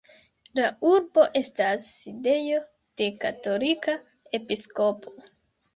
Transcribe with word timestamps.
La 0.59 0.69
urbo 0.91 1.25
estas 1.41 1.91
sidejo 1.99 2.59
de 3.03 3.11
katolika 3.27 3.99
episkopo. 4.43 5.17